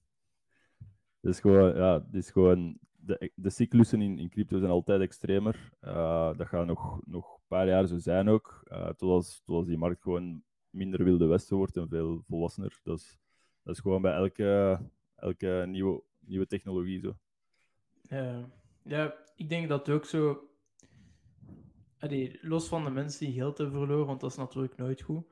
[1.19, 5.01] Het is gewoon, ja, het is gewoon de, de cyclussen in, in crypto zijn altijd
[5.01, 5.71] extremer.
[5.81, 8.63] Uh, dat gaat nog, nog paar jaar zo zijn ook.
[8.71, 12.79] Uh, die markt gewoon minder wilde westen wordt en veel volwassener.
[12.83, 13.19] Dat is,
[13.63, 14.79] dat is gewoon bij elke,
[15.15, 17.17] elke nieuwe, nieuwe technologie zo.
[18.83, 20.49] Ja, ik denk dat ook zo.
[22.41, 25.25] Los van de mensen die geld hebben verloren, want dat is natuurlijk nooit goed.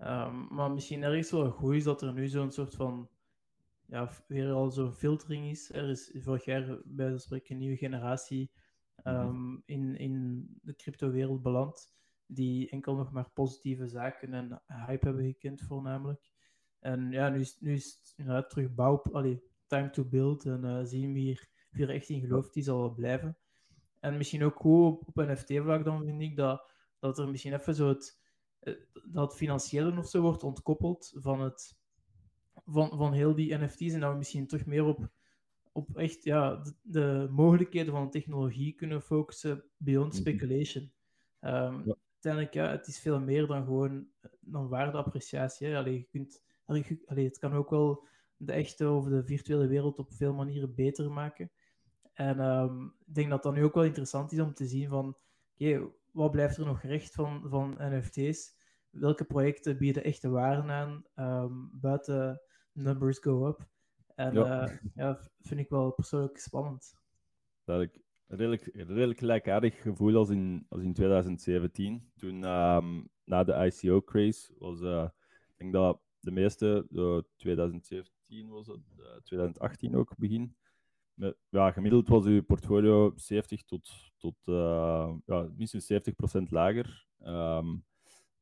[0.00, 3.08] Um, maar misschien ergens wel goed is dat er nu zo'n soort van.
[3.86, 5.72] Ja, weer al zo'n filtering is.
[5.72, 8.50] Er is vorig jaar bij de spreken een nieuwe generatie
[9.04, 11.92] um, in, in de crypto-wereld beland
[12.26, 16.32] die enkel nog maar positieve zaken en hype hebben gekend, voornamelijk.
[16.80, 20.44] En ja, nu is, nu is het inderdaad terug bouw, allee, time to build.
[20.44, 23.36] En uh, zien we hier, wie echt in gelooft, die zal blijven.
[24.00, 27.74] En misschien ook goed op, op NFT-vlak dan vind ik dat, dat er misschien even
[27.74, 28.20] zo het,
[28.60, 31.76] eh, dat financiële of zo wordt ontkoppeld van, het,
[32.64, 33.92] van, van heel die NFT's.
[33.92, 35.08] En dat we misschien toch meer op,
[35.74, 40.20] op echt ja, de, de mogelijkheden van de technologie kunnen focussen beyond mhm.
[40.20, 40.92] speculation.
[41.40, 44.06] Um, ja uiteindelijk, ja, het is veel meer dan gewoon
[44.40, 45.76] dan waardeappreciatie.
[45.76, 46.42] Allee, je kunt,
[47.06, 48.06] allee, het kan ook wel
[48.36, 51.50] de echte of de virtuele wereld op veel manieren beter maken.
[52.12, 55.16] En um, ik denk dat dat nu ook wel interessant is om te zien van,
[55.54, 58.62] oké, wat blijft er nog recht van, van NFT's?
[58.90, 62.40] welke projecten bieden echte waarde aan um, buiten
[62.72, 63.68] numbers go up.
[64.14, 64.68] En ja.
[64.68, 66.96] Uh, ja, vind ik wel persoonlijk spannend.
[67.64, 72.10] Dat ik redelijk, redelijk gelijkaardig gevoel als in, als in 2017.
[72.16, 75.08] Toen um, na de ICO-craze was, uh,
[75.48, 78.80] ik denk dat de meeste, uh, 2017 was het,
[79.24, 80.56] 2018 ook begin.
[81.14, 84.36] Met, ja, gemiddeld was uw portfolio 70 tot, tot
[85.26, 87.06] ja, minstens 70% lager.
[87.24, 87.84] Um,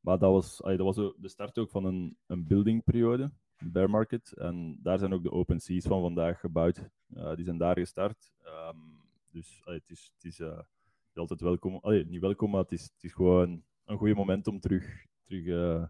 [0.00, 3.32] maar dat was, allee, dat was de start ook van een, een buildingperiode,
[3.64, 4.32] bear market.
[4.32, 6.88] En daar zijn ook de open seas van vandaag gebouwd.
[7.16, 8.32] Uh, die zijn daar gestart.
[8.44, 10.58] Um, dus allee, het is, het is uh,
[11.14, 11.76] altijd welkom.
[11.76, 15.46] Allee, niet welkom, maar het is, het is gewoon een goed moment om terug, terug
[15.46, 15.84] uh,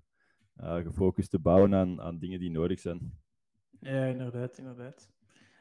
[0.76, 3.18] gefocust te bouwen aan, aan dingen die nodig zijn.
[3.80, 5.10] Ja, inderdaad, inderdaad.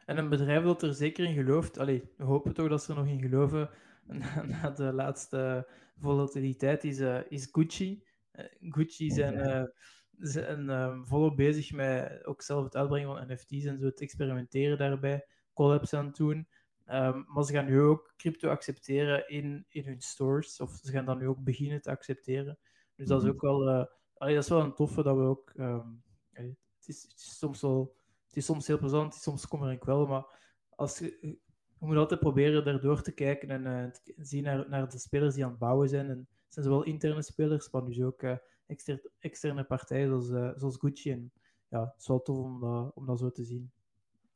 [0.05, 2.97] En een bedrijf dat er zeker in gelooft, allee, we hopen toch dat ze er
[2.97, 3.69] nog in geloven
[4.05, 8.03] na, na de laatste volatiliteit, is, is Gucci.
[8.31, 9.33] Eh, Gucci zijn,
[10.19, 14.77] zijn um, volop bezig met ook zelf het uitbrengen van NFT's en zo, het experimenteren
[14.77, 16.47] daarbij, collabs aan het doen.
[16.87, 21.05] Um, maar ze gaan nu ook crypto accepteren in, in hun stores, of ze gaan
[21.05, 22.59] dat nu ook beginnen te accepteren.
[22.95, 23.33] Dus dat is mhm.
[23.33, 23.85] ook wel, uh,
[24.17, 25.53] allee, dat is wel een toffe dat we ook.
[25.55, 27.95] Um, het, is, het, is, soms wel,
[28.27, 30.25] het is soms heel plezant, het is soms kommer ik wel, maar
[30.69, 31.17] als je,
[31.79, 35.35] je moet altijd proberen daardoor te kijken en uh, te zien naar, naar de spelers
[35.35, 36.09] die aan het bouwen zijn.
[36.09, 38.37] En, zijn zowel interne spelers, maar dus ook uh,
[38.71, 41.11] externe, externe partijen zoals, uh, zoals Gucci.
[41.11, 41.31] En
[41.67, 43.71] ja, het is wel tof om dat, om dat zo te zien.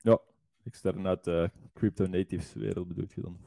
[0.02, 0.20] Ja,
[0.64, 3.40] extern uit de crypto natives wereld bedoel je dan?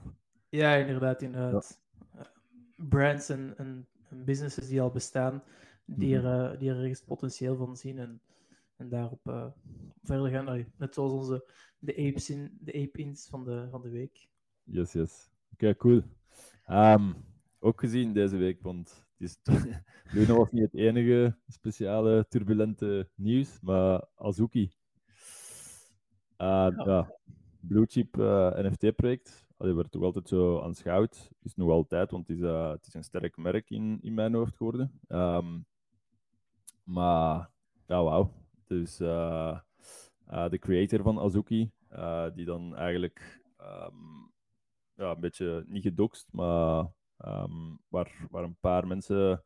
[0.49, 1.23] Ja, inderdaad.
[1.23, 1.81] inderdaad.
[2.13, 2.33] Ja.
[2.77, 3.89] brands en, en,
[4.25, 5.43] businesses die al bestaan,
[5.85, 6.59] die, er, mm -hmm.
[6.59, 8.21] die er ergens potentieel van zien en,
[8.77, 9.47] en daarop uh,
[10.03, 10.49] verder gaan.
[10.49, 11.45] Allee, net zoals onze
[11.79, 14.29] de apes in, de ape-ins van de, van de week.
[14.65, 15.31] Yes, yes.
[15.53, 16.03] Oké, okay, cool.
[16.71, 17.15] Um,
[17.59, 19.39] ook gezien deze week, want is
[20.13, 24.73] Luna was niet het enige speciale turbulente nieuws, maar Azuki.
[26.39, 27.13] Uh, ja.
[27.61, 32.37] Blue Chip uh, NFT-project, dat werd toch altijd zo aanschouwd, is nog altijd, want het
[32.37, 35.01] is, uh, het is een sterk merk in, in mijn hoofd geworden.
[35.09, 35.67] Um,
[36.85, 37.51] maar
[37.87, 38.33] ja, wauw.
[38.67, 41.71] Dus de creator van Azuki,
[42.35, 44.33] die dan eigenlijk um,
[44.95, 46.87] ja, een beetje niet gedoxt, maar
[47.27, 49.43] Um, waar, waar een paar mensen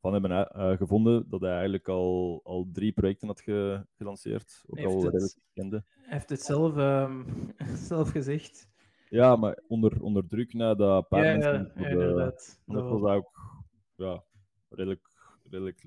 [0.00, 4.64] van hebben uh, gevonden dat hij eigenlijk al, al drie projecten had ge, gelanceerd.
[4.66, 5.84] Ook al het, kende.
[5.94, 7.26] Hij heeft het zelf, um,
[7.88, 8.68] zelf gezegd.
[9.08, 11.72] Ja, maar onder, onder druk na dat paar ja, mensen.
[11.74, 12.60] Ja, inderdaad.
[12.66, 13.62] Dat was ook
[13.94, 14.24] ja,
[14.68, 15.08] redelijk,
[15.50, 15.86] redelijk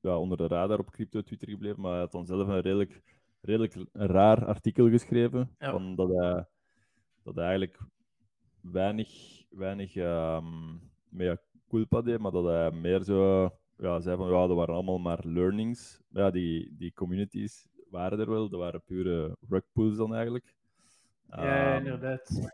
[0.00, 3.02] ja, onder de radar op crypto Twitter gebleven, maar hij had dan zelf een redelijk,
[3.40, 5.54] redelijk raar artikel geschreven.
[5.58, 6.46] Van dat, hij,
[7.22, 7.78] dat hij eigenlijk
[8.72, 14.46] weinig, weinig um, mea culpa deed, maar dat hij meer zo ja, zei van ja,
[14.46, 16.00] dat waren allemaal maar learnings.
[16.08, 20.54] Ja, die, die communities waren er wel, dat waren pure rugpools dan eigenlijk.
[21.30, 22.50] Ja, um, inderdaad.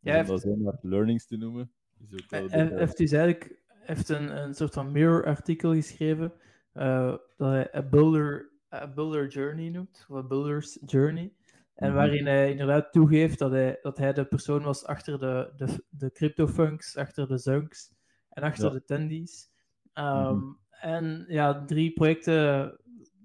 [0.00, 0.56] Ja, om dat heeft...
[0.56, 1.70] maar learnings te noemen.
[1.98, 6.32] Is ook wel hij heeft dus eigenlijk heeft een, een soort van mirror-artikel geschreven
[6.74, 11.32] uh, dat hij a builder, a builder journey noemt, of a builder's journey.
[11.74, 11.96] En mhm.
[11.96, 16.10] waarin hij inderdaad toegeeft dat hij, dat hij de persoon was achter de, de, de
[16.12, 17.92] CryptoFunks, achter de Zunks
[18.30, 19.50] en achter de Tendies.
[19.94, 22.78] Um, mm En ja, drie projecten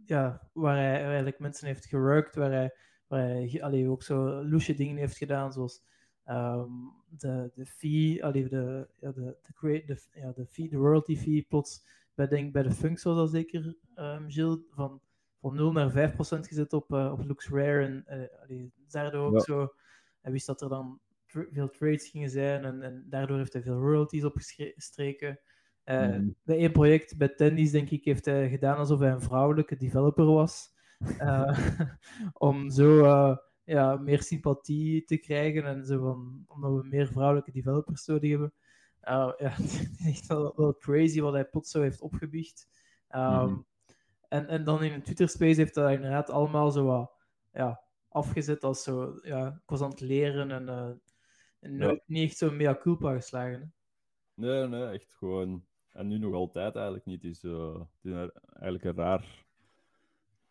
[0.06, 2.76] ja, waar hij eigenlijk mensen heeft gewerkt, waar hij,
[3.08, 5.84] waar hij allee, ook zo loesje dingen heeft gedaan, zoals
[6.26, 11.16] um, de, de fee, allee, de, ja, de, de, de, ja, de fee, de royalty
[11.16, 11.86] fee, plots
[12.16, 15.02] bij, denk, bij de Funks was dat zeker, um, Gilles, van
[15.42, 17.86] van 0 naar 5 procent gezet op, uh, op Looks Rare.
[17.86, 19.74] En uh, daardoor ook zo.
[20.22, 22.66] Hij wist dat er dan veel trades gingen zijn.
[22.66, 25.40] En, en daardoor heeft hij veel royalties opgestreken.
[25.86, 26.36] Uh, mm.
[26.44, 30.26] Bij één project, bij Tendies, denk ik, heeft hij gedaan alsof hij een vrouwelijke developer
[30.26, 30.78] was.
[32.34, 33.08] om zo
[33.64, 35.66] ja, meer sympathie te krijgen.
[35.66, 38.54] En zo van, omdat we meer vrouwelijke developers nodig hebben.
[39.02, 42.68] ja, het is echt wel, wel, crazy wat hij plots zo heeft opgebiecht.
[43.16, 43.66] Um, mm.
[44.30, 47.12] En, en dan in een Twitter-space heeft dat inderdaad allemaal zo wat
[47.54, 50.90] ja, afgezet als zo, ja, ik was aan het leren en, uh,
[51.60, 52.00] en ja.
[52.06, 53.60] niet echt zo'n mea culpa geslagen.
[53.60, 53.68] Hè?
[54.34, 55.66] Nee, nee, echt gewoon.
[55.92, 57.22] En nu nog altijd eigenlijk niet.
[57.22, 59.46] Het is, uh, het is eigenlijk een raar,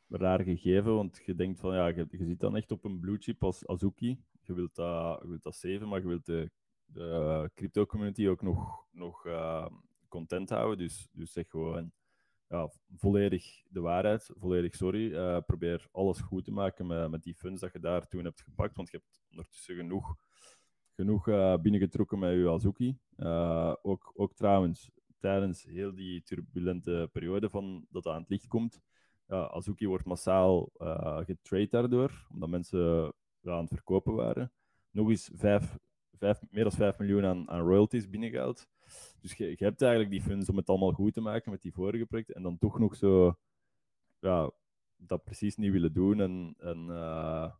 [0.08, 3.18] raar gegeven, want je denkt van, ja, je, je zit dan echt op een blue
[3.18, 4.22] chip als Azuki.
[4.40, 6.50] Je wilt dat, je wilt dat saven, maar je wilt de,
[6.84, 9.66] de crypto community ook nog, nog uh,
[10.08, 10.78] content houden.
[10.78, 11.92] Dus, dus zeg gewoon
[12.48, 15.12] ja, volledig de waarheid, volledig sorry.
[15.12, 18.40] Uh, probeer alles goed te maken met, met die funds dat je daar toen hebt
[18.40, 20.16] gepakt, want je hebt ondertussen genoeg,
[20.94, 22.98] genoeg uh, binnengetrokken met je Azuki.
[23.16, 28.80] Uh, ook, ook trouwens, tijdens heel die turbulente periode van dat aan het licht komt,
[29.26, 30.70] Azuki wordt massaal
[31.24, 33.12] getrade daardoor, omdat mensen
[33.44, 34.52] aan het verkopen waren.
[34.90, 35.76] Nog eens vijf,
[36.18, 38.68] vijf, meer dan 5 miljoen aan, aan royalties binnengehaald.
[39.20, 42.07] Dus je, hebt eigenlijk die funds om het allemaal goed te maken met die vorige
[42.07, 42.35] projecten.
[42.35, 43.38] En dan toch nog zo
[44.20, 44.50] ja,
[44.96, 46.20] dat precies niet willen doen.
[46.20, 47.52] En, en, uh,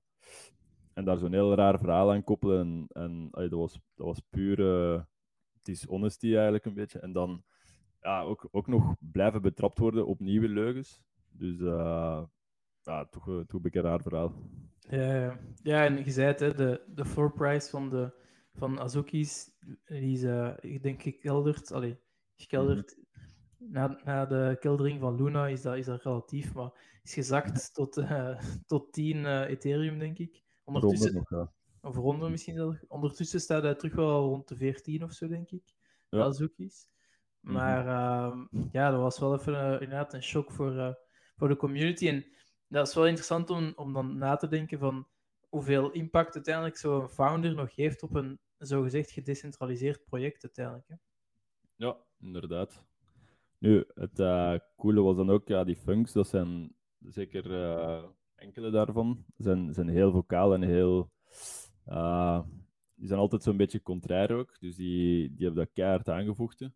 [0.93, 2.61] en daar zo'n heel raar verhaal aan koppelen.
[2.61, 4.23] En, en dat, was, dat was
[5.87, 6.99] honesty eigenlijk een beetje.
[6.99, 7.45] En dan
[8.01, 11.03] ja, ook, ook nog blijven betrapt worden op nieuwe leugens.
[11.31, 12.23] Dus uh,
[12.83, 14.35] ja, toch, toch een beetje een raar verhaal.
[14.79, 18.13] Ja, ja, en je zei het, hè, de, de floor price van, de,
[18.53, 19.51] van Azuki's,
[19.85, 21.73] die is, uh, ik denk, gekelderd.
[21.73, 21.99] Allee,
[22.37, 22.97] gekelderd.
[22.97, 23.73] Mm-hmm.
[23.73, 27.97] na, na de keldering van Luna is dat, is dat relatief, maar is gezakt tot,
[27.97, 30.43] uh, tot 10 uh, Ethereum, denk ik.
[30.65, 31.53] Ondertussen, nog, ja.
[31.81, 32.87] Of misschien zelfs.
[32.89, 35.75] Ondertussen staat hij terug wel rond de 14 of zo, denk ik.
[36.09, 36.23] Ja.
[36.23, 36.89] Azuki's.
[37.41, 38.69] Maar mm-hmm.
[38.73, 40.99] ja, dat was wel even inderdaad een shock voor,
[41.37, 42.09] voor de community.
[42.09, 42.27] En
[42.69, 45.07] dat is wel interessant om, om dan na te denken van
[45.49, 51.01] hoeveel impact uiteindelijk zo'n founder nog heeft op een zogezegd gedecentraliseerd project uiteindelijk.
[51.77, 52.85] Ja, inderdaad.
[53.59, 58.71] Nu, het uh, coole was dan ook, ja, die funks, dat zijn zeker uh, enkele
[58.71, 61.11] daarvan, zijn, zijn heel vocaal en heel...
[61.87, 62.41] Uh,
[62.95, 66.61] die zijn altijd zo'n beetje contrair ook, dus die, die hebben dat keihard aangevoegd.
[66.61, 66.71] Um,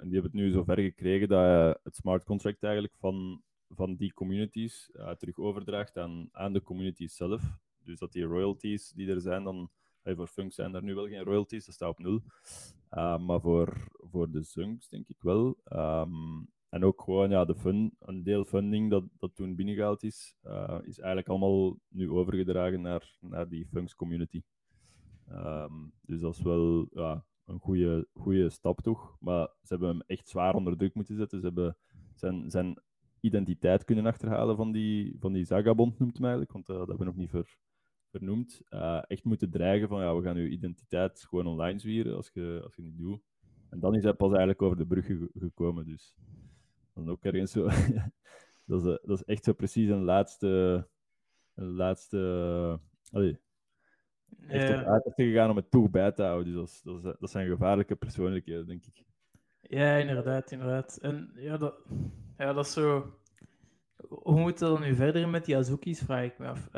[0.00, 4.12] en die hebben het nu zover gekregen dat het smart contract eigenlijk van van die
[4.12, 7.42] communities terug overdraagt aan, aan de communities zelf.
[7.78, 9.70] Dus dat die royalties die er zijn, dan
[10.04, 12.22] voor Funk zijn er nu wel geen royalties, dat staat op nul.
[12.90, 15.56] Uh, maar voor, voor de Zunks denk ik wel.
[15.72, 20.36] Um, en ook gewoon ja, de fun, een deel funding dat, dat toen binnengehaald is,
[20.44, 24.42] uh, is eigenlijk allemaal nu overgedragen naar, naar die Funks community.
[25.30, 29.16] Um, dus dat is wel ja, een goede, goede stap toch.
[29.20, 31.40] Maar ze hebben hem echt zwaar onder druk moeten zetten.
[31.40, 31.76] Ze hebben
[32.14, 32.82] zijn, zijn
[33.20, 37.06] identiteit kunnen achterhalen van die, van die Zagabond, noemt hem eigenlijk, want uh, dat hebben
[37.06, 37.56] we nog niet ver,
[38.18, 38.62] vernoemd.
[38.70, 42.60] Uh, echt moeten dreigen van, ja, we gaan uw identiteit gewoon online zwieren als je,
[42.64, 43.20] als je niet doet.
[43.70, 46.16] En dan is hij pas eigenlijk over de brug gekomen, dus
[46.94, 47.68] dan ook ergens zo...
[48.66, 50.86] dat, is, dat is echt zo precies een laatste...
[51.54, 52.80] Een laatste...
[53.10, 53.38] Allee,
[54.48, 54.80] echt ja.
[54.80, 56.52] op uiterste gegaan om het toch bij te houden.
[56.52, 59.04] Dus dat, is, dat, is, dat zijn gevaarlijke persoonlijkheden, denk ik.
[59.60, 60.96] Ja, inderdaad, inderdaad.
[60.96, 61.74] En ja, dat,
[62.38, 63.18] ja, dat is zo.
[64.08, 66.68] Hoe moet dat dan nu verder met die Azuki's, vraag ik me af.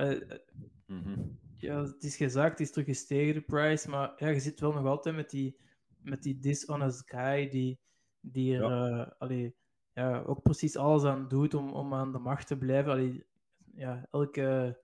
[0.87, 1.39] Mm-hmm.
[1.57, 4.73] Ja, het is gezakt, het is terug gestegen, de price, maar ja, je zit wel
[4.73, 5.57] nog altijd met die,
[6.03, 7.79] met die dishonest guy die,
[8.21, 8.99] die er ja.
[8.99, 9.55] Uh, allee,
[9.93, 12.93] ja, ook precies alles aan doet om, om aan de macht te blijven.
[12.93, 13.27] Allee,
[13.75, 14.79] ja, elke,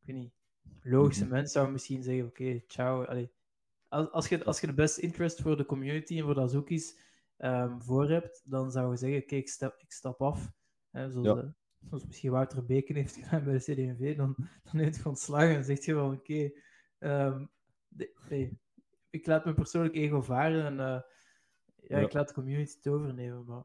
[0.00, 0.32] ik weet niet,
[0.82, 1.38] logische mm-hmm.
[1.38, 3.04] mens zou misschien zeggen, oké, okay, ciao.
[3.04, 3.30] Allee,
[3.88, 6.98] als, als, je, als je de best interest voor de community en voor de Azuki's
[7.38, 10.52] um, voor hebt, dan zou je zeggen, kijk, ik stap, ik stap af.
[10.90, 11.54] Hè, zoals, ja.
[11.88, 14.34] Zoals misschien Wouter Beken heeft gedaan bij de CD&V, dan,
[14.72, 16.52] dan heeft hij ontslagen en zegt je wel, oké,
[16.98, 17.50] okay, um,
[18.28, 18.58] nee,
[19.10, 22.88] ik laat mijn persoonlijk ego varen en uh, ja, ja, ik laat de community het
[22.88, 23.44] overnemen.
[23.44, 23.64] Maar...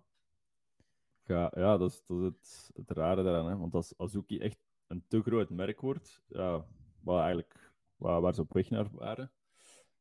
[1.26, 3.50] Ja, ja dat is, dat is het, het rare daaraan.
[3.50, 3.58] Hè?
[3.58, 6.66] Want als Azuki echt een te groot merk wordt, ja,
[7.02, 9.32] waar, eigenlijk, waar, waar ze op weg naar waren,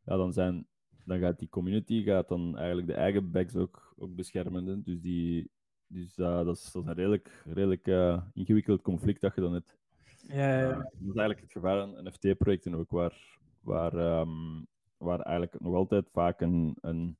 [0.04, 0.68] ja, dan zijn
[1.04, 4.82] dan gaat die community gaat dan eigenlijk de eigen backs ook, ook beschermen.
[4.82, 5.50] Dus, die,
[5.92, 9.52] dus uh, dat, is, dat is een redelijk, redelijk uh, ingewikkeld conflict dat je dan
[9.52, 9.78] hebt.
[10.22, 10.70] Ja, ja.
[10.70, 15.74] Uh, dat is eigenlijk het gevaar aan NFT-projecten ook, waar, waar, um, waar eigenlijk nog
[15.74, 17.16] altijd vaak een, een,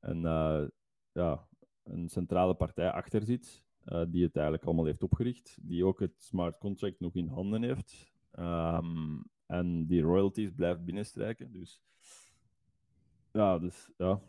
[0.00, 0.20] een,
[1.12, 1.46] ja,
[1.82, 3.64] een centrale partij achter zit,
[4.08, 8.12] die het eigenlijk allemaal heeft opgericht, die ook het smart contract nog in handen heeft.
[8.38, 11.52] Um, en die royalties blijft binnenstrijken.
[11.52, 11.80] Dus
[13.32, 14.20] ja, dus ja.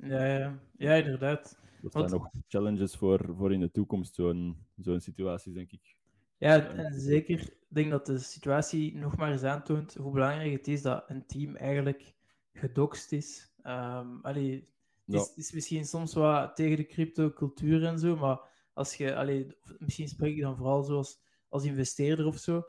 [0.00, 0.58] Ja, ja.
[0.76, 1.58] ja inderdaad.
[1.82, 5.96] Dat zijn nog challenges voor, voor in de toekomst, zo'n zo'n situatie, denk ik.
[6.38, 7.40] Ja, en zeker.
[7.40, 11.26] Ik denk dat de situatie nog maar eens aantoont hoe belangrijk het is dat een
[11.26, 12.14] team eigenlijk
[12.52, 13.52] gedoxt is.
[13.62, 14.68] Um, allee,
[15.06, 18.40] het, is, is misschien soms wat tegen de crypto-cultuur en zo, maar
[18.72, 22.64] als je, allee, misschien spreek je dan vooral zoals als investeerder of zo.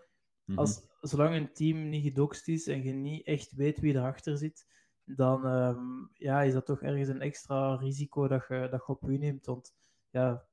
[0.46, 0.60] Mhm.
[0.60, 4.66] Als, zolang een team niet gedoxt is en je niet echt weet wie erachter zit,
[5.16, 9.10] dan um, ja, is dat toch ergens een extra risico dat je, dat je op
[9.10, 9.46] je neemt.
[9.46, 9.76] Want
[10.10, 10.46] ja,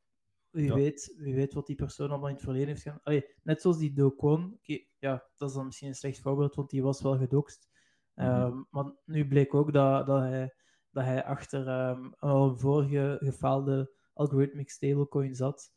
[0.51, 0.75] wie, ja.
[0.75, 3.01] Weet, wie weet wat die persoon allemaal in het verleden heeft gedaan.
[3.03, 4.59] Allee, net zoals die Docon,
[4.99, 7.69] ja, dat is dan misschien een slecht voorbeeld, want die was wel gedoxt.
[8.14, 8.43] Mm -hmm.
[8.43, 10.55] um, maar nu bleek ook dat, dat, hij,
[10.90, 15.73] dat hij achter um, een vorige gefaalde algorithmic stablecoin zat.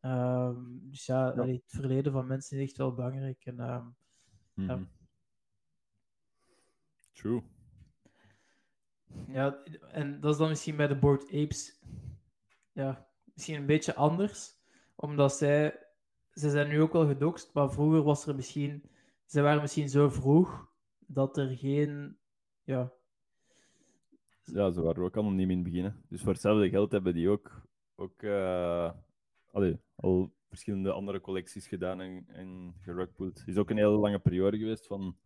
[0.00, 1.30] dus ja, ja.
[1.30, 3.44] Allee, het verleden van mensen is echt wel belangrijk.
[3.44, 3.54] En,
[4.54, 4.88] mm -hmm.
[7.12, 7.42] True.
[9.26, 9.58] Ja,
[9.92, 11.80] en dat is dan misschien bij de Board Apes
[12.72, 14.54] ja, misschien een beetje anders.
[14.94, 15.78] Omdat zij,
[16.32, 18.82] ze zijn nu ook wel gedoxt, maar vroeger was er misschien,
[19.26, 20.68] ze waren misschien zo vroeg
[20.98, 22.16] dat er geen,
[22.64, 22.92] ja...
[24.44, 25.92] Ja, ze waren ook anoniem in het begin.
[26.08, 28.90] Dus voor hetzelfde geld hebben die ook, ook uh,
[29.94, 33.38] al verschillende andere collecties gedaan en, en gerugpoeld.
[33.38, 35.16] Het is ook een hele lange periode geweest van,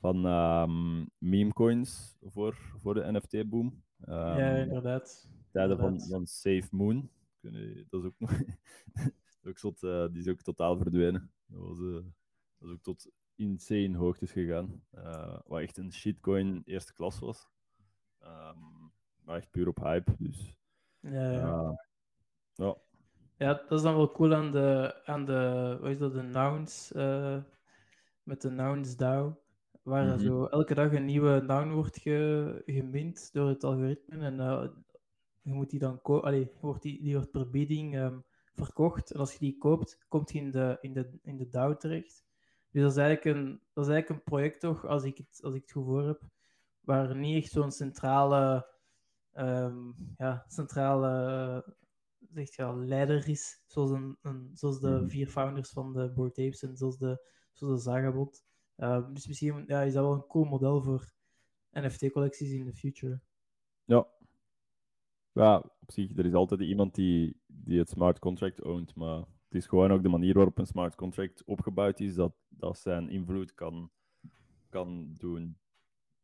[0.00, 3.82] van um, meme coins voor, voor de NFT-boom.
[4.08, 5.28] Um, ja, inderdaad.
[5.50, 7.10] Tijden van, van Safe Moon.
[7.40, 8.30] Dat is ook nog.
[9.48, 11.32] ook zot, uh, die is ook totaal verdwenen.
[11.46, 11.94] Dat was, uh,
[12.58, 14.82] dat is ook tot insane hoogtes gegaan.
[14.94, 17.48] Uh, wat echt een shitcoin eerste klas was.
[18.22, 18.92] Um,
[19.24, 20.14] maar echt puur op hype.
[20.18, 20.56] Dus,
[21.00, 21.86] ja, ja.
[22.54, 22.76] ja.
[23.36, 26.92] Ja, dat is dan wel cool aan de, aan de wat is dat, de nouns,
[28.22, 29.39] met de nouns DAO,
[29.82, 30.20] waar mm -hmm.
[30.20, 34.64] zo elke dag een nieuwe noun wordt ge, gemint door het algoritme en uh,
[35.42, 39.32] je moet die dan kopen, wordt die, die wordt per bieding um, verkocht en als
[39.32, 42.24] je die koopt, komt die in de, in de, in de DAO terecht.
[42.70, 45.54] Dus dat is eigenlijk een, dat is eigenlijk een project toch, als ik het, als
[45.54, 46.22] ik het goed voor heb,
[46.80, 48.66] waar niet echt zo'n centrale,
[49.34, 51.76] um, ja, centrale
[52.32, 55.08] zegt je al, leider is, zoals, een, een, zoals de mhm.
[55.08, 58.44] vier founders van de Board Apes en zoals de, zoals de Zagabot.
[58.80, 61.12] Uh, dus misschien ja, is dat wel een cool model voor
[61.70, 63.20] NFT-collecties in de future.
[63.84, 64.06] Ja.
[65.32, 69.54] Ja, op zich, er is altijd iemand die, die het smart contract ownt, maar het
[69.54, 73.54] is gewoon ook de manier waarop een smart contract opgebouwd is, dat, dat zijn invloed
[73.54, 73.90] kan,
[74.68, 75.58] kan doen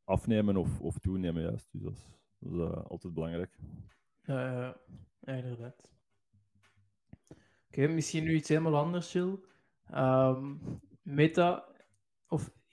[0.05, 1.69] afnemen of, of toenemen, juist.
[1.73, 3.59] Dus dat is, dat is uh, altijd belangrijk.
[4.23, 4.77] Ja,
[5.21, 5.91] ja, inderdaad.
[7.69, 9.39] Oké, misschien nu iets helemaal anders, Jill.
[9.95, 10.61] Um,
[11.03, 11.76] Meta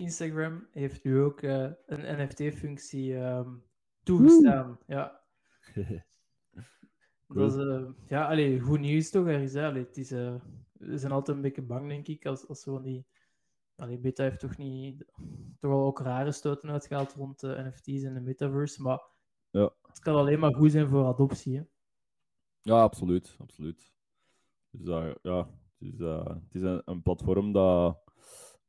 [0.03, 3.63] Instagram heeft nu ook uh, een NFT-functie um,
[4.03, 4.79] toegestaan.
[4.87, 5.21] Ja.
[7.27, 9.55] Dat is, uh, ja, allee, goed nieuws toch ergens.
[9.55, 10.35] Allee, het is, uh,
[10.71, 13.05] we zijn altijd een beetje bang, denk ik, als, als zo die...
[13.75, 15.05] Allee, Meta heeft toch niet...
[15.59, 19.01] Toch wel ook rare stoten uitgehaald rond de NFT's en de metaverse, maar
[19.49, 19.73] ja.
[19.81, 21.63] het kan alleen maar goed zijn voor adoptie, hè?
[22.61, 23.35] Ja, absoluut.
[23.39, 23.93] absoluut.
[24.69, 27.97] Dus uh, ja, het is, uh, het is een, een, platform dat,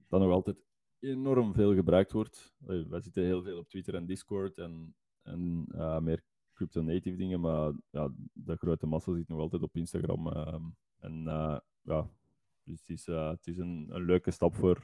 [0.09, 0.57] dat nog altijd
[1.05, 2.55] enorm veel gebruikt wordt.
[2.67, 7.73] wij zitten heel veel op Twitter en Discord en, en uh, meer crypto-native dingen, maar
[7.91, 10.29] ja, de grote massa zit nog altijd op Instagram.
[10.29, 10.65] Ehm,
[10.99, 11.23] en
[11.83, 12.11] ja,
[12.65, 14.81] dus het is, het is een, een leuke stap voor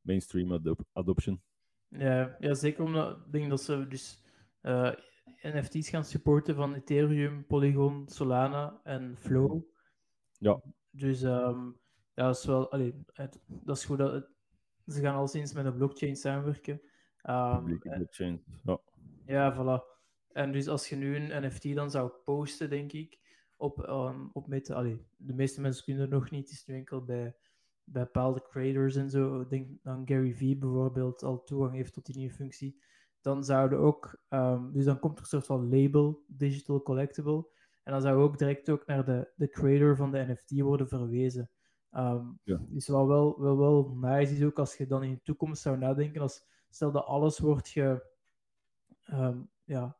[0.00, 1.42] mainstream adop adoption.
[1.88, 4.22] Ja, ja, zeker omdat ik denk dat ze dus
[5.42, 9.62] NFT's gaan supporten van Ethereum, Polygon, Solana en Flow.
[10.38, 10.62] Ja.
[10.90, 11.80] Dus um,
[12.14, 13.98] ja, dat is wel, allee, het, dat is goed.
[13.98, 14.28] Dat het,
[14.86, 16.80] ze gaan al sinds met een blockchain samenwerken.
[17.22, 18.80] Um, blockchain, ja.
[19.26, 19.94] Ja, voilà.
[20.32, 23.18] En dus als je nu een NFT dan zou posten, denk ik,
[23.56, 26.74] op, um, op met, allee, de meeste mensen kunnen er nog niet, het is nu
[26.74, 27.36] enkel bij,
[27.84, 29.40] bij bepaalde creators en zo.
[29.40, 32.84] Ik denk dan Gary Vee bijvoorbeeld al toegang heeft tot die nieuwe functie
[33.26, 37.46] dan zouden ook, um, dus dan komt er een soort van label, digital collectible,
[37.82, 41.50] en dan zou ook direct ook naar de, de creator van de NFT worden verwezen.
[41.92, 42.60] Um, ja.
[42.68, 45.78] Dus wat wel, wel, wel nice is ook als je dan in de toekomst zou
[45.78, 48.06] nadenken, als stel dat alles wordt ge,
[49.04, 49.96] um, ja,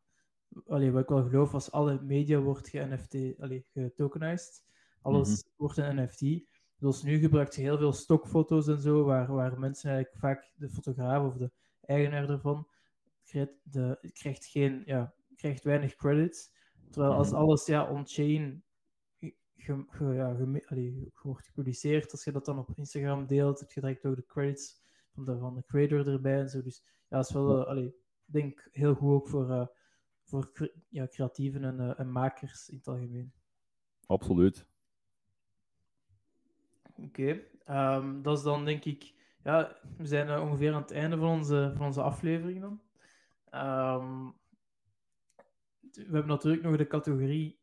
[0.66, 4.64] allee, wat ik wel geloof, als alle media wordt ge-NFT, allee, getokenized,
[5.00, 5.52] alles mm -hmm.
[5.56, 6.46] wordt een NFT.
[6.78, 10.68] Dus nu gebruikt je heel veel stokfoto's en zo, waar, waar mensen eigenlijk vaak de
[10.68, 12.68] fotograaf of de eigenaar ervan
[13.24, 16.50] krijgt, de, krijgt, geen, ja, krijgt weinig credits.
[16.90, 17.36] Terwijl als mhm.
[17.36, 18.64] alles ja, on-chain
[19.66, 23.80] ge, ge, ja, ge, wordt gepubliceerd, als je dat dan op Instagram deelt, heb je
[23.80, 24.82] direct ook de credits
[25.14, 26.62] van de, van de creator erbij en zo.
[26.62, 29.66] Dus ja, dat is wel, uh, allee, denk heel goed ook voor, uh,
[30.22, 33.32] voor ja, creatieven en, uh, en makers in het algemeen.
[34.06, 34.66] Absoluut.
[36.96, 37.96] Oké, okay.
[37.96, 39.14] um, dat is dan denk ik.
[39.42, 42.80] Ja, we zijn ongeveer aan het einde van onze, van onze aflevering dan.
[43.50, 44.34] Um,
[45.92, 47.58] we hebben natuurlijk nog de categorie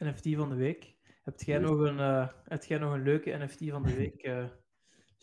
[0.00, 0.96] NFT van de week.
[1.22, 4.44] Heb jij nog een, uh, heb jij nog een leuke NFT van de week, uh,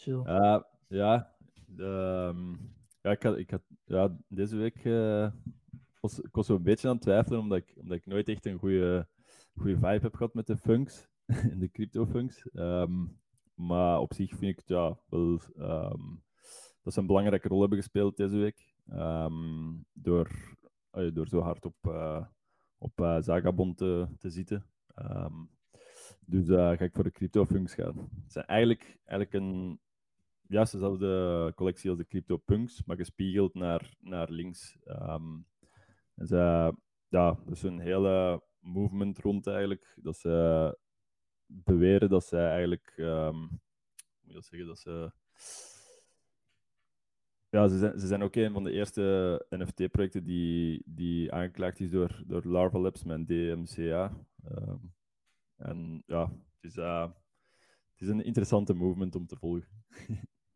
[0.06, 1.36] Uh, ja,
[1.78, 5.32] um, ja, ik had, ik had, ja, deze week uh,
[6.00, 8.46] was ik was zo een beetje aan het twijfelen, omdat ik, omdat ik nooit echt
[8.46, 9.08] een goede,
[9.56, 11.10] goede vibe heb gehad met de funks,
[11.62, 12.50] de crypto funks.
[12.54, 13.20] Um,
[13.54, 16.24] maar op zich vind ik het ja, wel um,
[16.82, 18.76] dat ze een belangrijke rol hebben gespeeld deze week.
[19.94, 20.56] Door,
[21.14, 21.76] door zo hard op,
[22.78, 24.66] op uh, Zagabond te, te zitten.
[24.96, 25.50] Um,
[26.20, 28.10] dus ga ik voor de CryptoPunks gaan.
[28.24, 29.80] Het zijn eigenlijk, eigenlijk een,
[30.48, 34.78] juist dezelfde collectie als de CryptoPunks, maar gespiegeld naar, naar links.
[34.86, 35.46] Um,
[36.16, 36.74] En ze,
[37.08, 40.78] ja, is een hele movement rond eigenlijk, dat ze
[41.46, 43.40] beweren dat zij eigenlijk, um,
[44.22, 45.12] moet je zeggen, dat ze
[47.50, 51.92] ja, ze zijn, ze zijn ook een van de eerste NFT-projecten die, die aangeklaagd is
[51.92, 54.18] door, door Larva Labs met DMCA.
[54.52, 54.94] Um,
[55.58, 57.02] en ja, het is, uh,
[57.92, 59.68] het is een interessante movement om te volgen.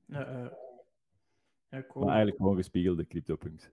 [0.06, 0.52] ja, uh,
[1.70, 2.06] ja, cool.
[2.06, 3.72] Maar eigenlijk gewoon gespiegelde CryptoPunks.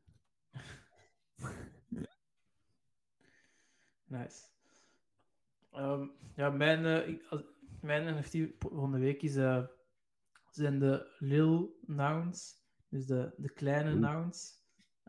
[4.05, 4.47] nice.
[5.75, 7.41] Um, ja, mijn, uh,
[7.81, 9.33] mijn NFT van de week is,
[10.51, 12.58] zijn de Lil Nouns.
[12.89, 14.01] Dus de, de kleine Oeh.
[14.01, 14.63] nouns.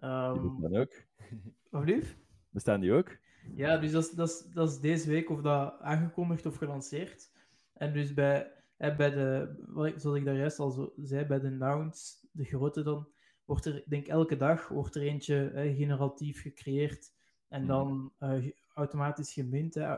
[0.04, 0.94] Um, die bestaan ook.
[1.70, 2.18] Wat lief?
[2.50, 3.18] Bestaan die ook?
[3.56, 7.32] Ja, dus dat is, dat, is, dat is deze week of dat aangekondigd of gelanceerd.
[7.74, 12.28] En dus bij, bij de, zoals ik daar juist al zo zei, bij de nouns,
[12.32, 13.08] de grote dan,
[13.46, 17.12] wordt er, denk elke dag wordt er eentje hè, generatief gecreëerd
[17.48, 17.70] en mhm.
[17.70, 19.74] dan uh, automatisch gemint.
[19.74, 19.96] Hè,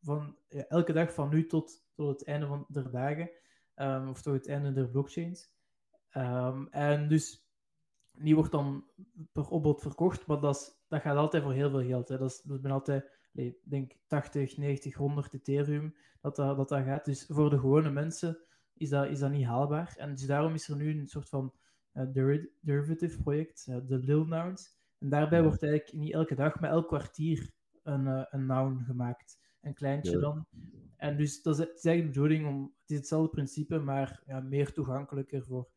[0.00, 3.30] van, ja, elke dag van nu tot, tot het einde van der dagen,
[3.76, 5.56] um, of tot het einde der blockchains.
[6.16, 7.48] Um, en dus,
[8.12, 8.84] die wordt dan
[9.32, 12.08] per opbod verkocht, maar dat, is, dat gaat altijd voor heel veel geld.
[12.08, 12.18] Hè.
[12.18, 16.82] Dat is, dat ben altijd, ik denk 80, 90, 100 Ethereum dat dat, dat dat
[16.82, 17.04] gaat.
[17.04, 18.38] Dus voor de gewone mensen
[18.74, 19.94] is dat, is dat niet haalbaar.
[19.96, 21.54] En dus daarom is er nu een soort van
[21.94, 24.76] uh, derivative project, uh, de Lil Nouns.
[24.98, 27.50] En daarbij wordt eigenlijk niet elke dag, maar elk kwartier
[27.82, 29.38] een, uh, een noun gemaakt.
[29.60, 30.46] Een kleintje dan.
[30.96, 34.22] En dus dat is, het is eigenlijk de bedoeling om, het is hetzelfde principe, maar
[34.26, 35.70] ja, meer toegankelijker voor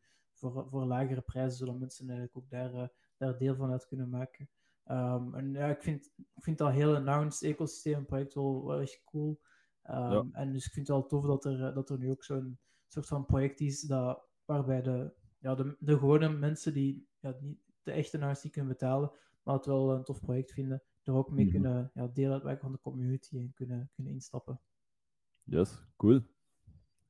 [0.50, 4.08] voor, voor lagere prijzen zullen mensen eigenlijk ook daar, uh, daar deel van uit kunnen
[4.08, 4.48] maken.
[4.86, 9.02] Um, en ja, ik vind, ik vind dat hele Nouns ecosysteem project wel, wel echt
[9.04, 9.40] cool.
[9.90, 10.26] Um, ja.
[10.32, 13.06] En dus ik vind het wel tof dat er, dat er nu ook zo'n soort
[13.06, 17.92] van project is dat, waarbij de, ja, de, de gewone mensen die ja, niet de
[17.92, 19.12] echte Nouns niet kunnen betalen,
[19.42, 21.62] maar het wel een tof project vinden, er ook mee mm -hmm.
[21.62, 24.60] kunnen ja, deel uitmaken van de community en kunnen, kunnen instappen.
[25.42, 26.20] Yes, cool.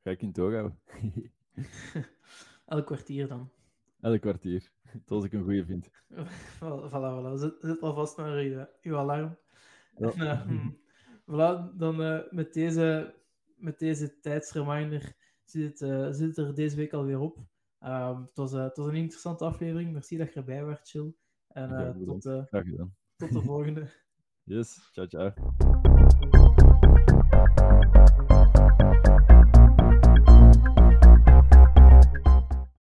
[0.03, 0.79] Ga ik in het oog houden.
[2.73, 3.51] Elk kwartier dan.
[4.01, 4.71] Elk kwartier.
[5.07, 5.91] Tot ik een goede vind.
[6.61, 7.35] voilà, voilà.
[7.35, 9.37] Zet, zet alvast naar uw, uw alarm.
[9.97, 10.11] Ja.
[10.11, 10.67] En, uh,
[11.31, 13.15] voilà, dan uh, met, deze,
[13.57, 15.15] met deze tijdsreminder
[15.45, 17.37] zit het, uh, zit het er deze week alweer op.
[17.81, 19.93] Um, het, was, het was een interessante aflevering.
[19.93, 21.15] Merci dat je erbij was, Chill.
[21.49, 22.23] En tot,
[23.17, 23.89] tot de volgende.
[24.45, 25.72] Yes, ciao, ciao.